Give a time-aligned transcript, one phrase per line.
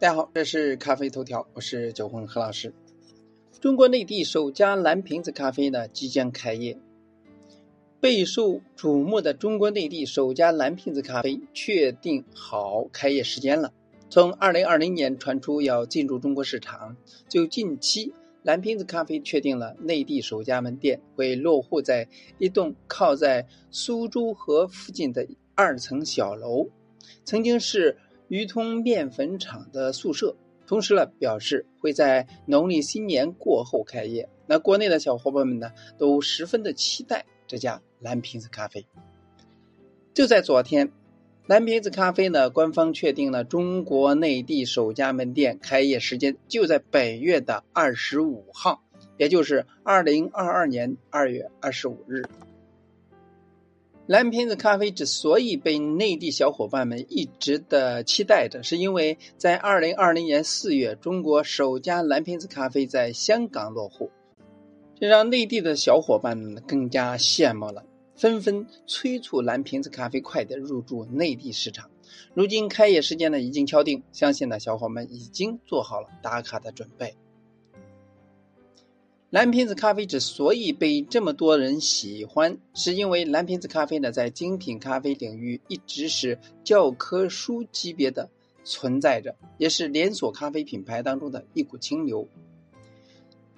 [0.00, 2.72] 大家好，这是咖啡头条，我是九红何老师。
[3.60, 6.78] 中国内地首家蓝瓶子咖啡呢即将开业，
[8.00, 13.74] 备受瞩目的中国内地首家蓝瓶子咖啡确定好开业时间了。
[14.08, 16.96] 从二零二零年传出要进入中国市场，
[17.28, 22.08] 就近期蓝瓶子咖啡确定了内地首家门店会落户在
[22.38, 26.70] 一栋靠在苏州河附近的二层小楼，
[27.26, 27.98] 曾经是。
[28.30, 34.28] 裕通面粉厂的宿舍，同时呢表示会在农历新年过后开业。
[34.46, 38.86] 那国内的小伙伴们呢都十分的期待这家蓝瓶子咖啡。
[40.14, 40.92] 就在昨天，
[41.46, 48.84] 蓝瓶子咖啡呢官方确定了中国内地首家门店开业时间，就在本月的二十五号，
[49.18, 52.22] 也就是二零二二年二月二十五日。
[54.10, 64.10] 蓝瓶子咖啡之所以被内地小伙伴们一直的期待着，是因为在二零二零年四月，中国首家蓝瓶子咖啡在香港落户，
[64.98, 67.84] 这让内地的小伙伴们更加羡慕了，
[68.16, 71.88] 纷纷催促蓝瓶子咖啡快点入驻内地市场。
[72.34, 77.14] 如今开业时间呢已经敲定，相信呢小伙伴们已经做好了打卡的准备。
[79.30, 88.28] 蓝瓶子咖啡之所以被这么多人喜欢，是因为蓝瓶子咖啡呢，在精品咖啡领域一直是教科书级别的
[88.64, 92.26] 存在着，也是连锁咖啡品牌当中的一股清流。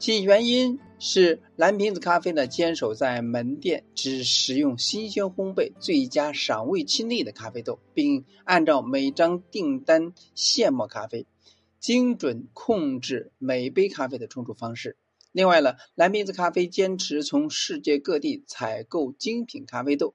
[0.00, 11.26] 其原因是蓝瓶子咖啡呢，坚守在门店只使用新鲜烘焙、最佳赏味期内的咖啡豆，并按照每张订单现磨咖啡，
[11.78, 14.96] 精准控制每杯咖啡的冲煮方式。
[15.32, 20.14] 另外呢，蓝瓶子咖啡坚持从世界各地采购精品咖啡豆，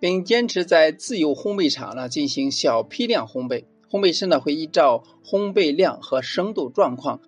[0.00, 3.64] 并坚持在自有烘焙厂呢进行小批量烘焙。
[3.88, 7.20] 烘焙师呢会依照烘焙量和生度状况，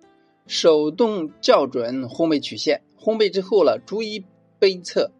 [0.47, 2.81] 手动校准烘焙曲线。
[2.99, 4.25] 烘焙之后呢，逐一
[4.59, 5.11] 杯测，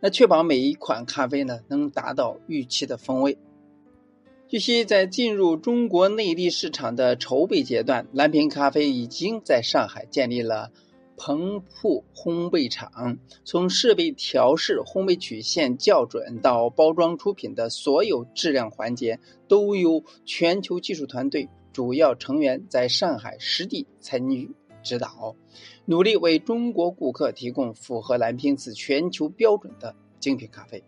[0.00, 3.38] 那确保每一款咖啡呢能达到预期的风味。
[4.48, 10.72] 据悉，在进入中国内地市场的筹备阶段，蓝瓶咖啡已经在上海建立了。
[11.22, 24.50] 棚铺烘焙厂从设备调试、烘焙曲线校准到包装出品的所有质量环节，都由全球技术团队主要成员在上海实地参与
[24.82, 25.36] 指导，
[25.84, 30.82] 努力为中国顾客提供符合蓝瓶子全球标准的精品咖啡。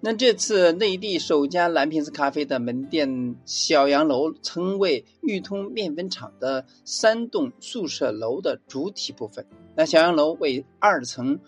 [0.00, 9.44] 那这次内地首家蓝瓶子咖啡的门店小洋楼，曾为裕通面粉厂的三栋宿舍楼的主体部分。
[9.74, 11.40] 那小洋楼为二层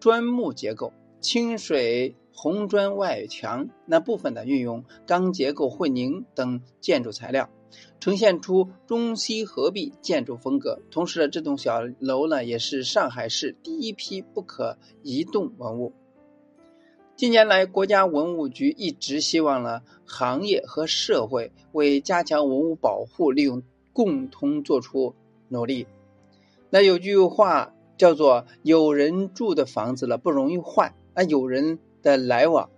[0.00, 7.48] 砖木结构，清水红砖外墙，那部分呢运用钢结构混凝等建筑材料，
[8.00, 10.80] 呈现出中西合璧建筑风格。
[10.90, 15.92] 同时呢，这栋小楼呢也是上海市第一批不可移动文物。
[17.16, 25.14] 近年来，国家文物局一直希望呢，行业和社会为加强文物保护利用共同做出
[25.48, 25.86] 努力。
[26.70, 32.68] 那有句话叫做“有人住的房子了不容易换”，那有人的来往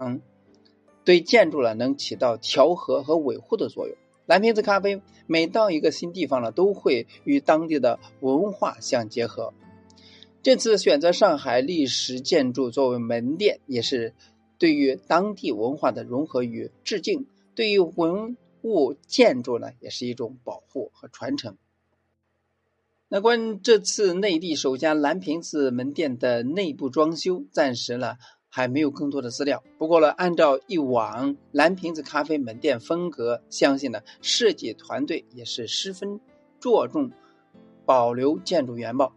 [1.03, 3.97] 对建筑了能起到调和和维护的作用。
[4.27, 9.55] 蓝瓶子咖啡每到一个新地方了，都会与当地的文化相结合。
[10.47, 14.15] 这次选择上海历史建筑作为门店，也是
[14.59, 17.27] 对于当地文化的融合与致敬，
[17.57, 21.57] 对于文物建筑呢，也是一种保护和传承。
[23.09, 28.15] 那关于这次内地首家蓝瓶子门店的内部装修，暂时呢
[28.49, 29.65] 还没有更多的资料。
[29.79, 36.21] 不过呢，按照以往蓝瓶子咖啡门店风格，相信呢设计团队也是十分
[36.61, 37.11] 着重
[37.85, 39.13] 保留建筑原貌。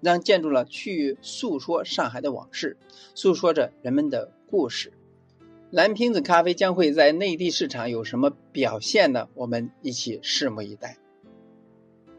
[0.00, 2.76] 让建筑了去诉说上海的往事，
[3.14, 4.92] 诉说着人们的故事。
[5.70, 9.28] 蓝瓶子咖啡将会在内地市场有什么表现呢？
[9.34, 10.98] 我们一起拭目以待。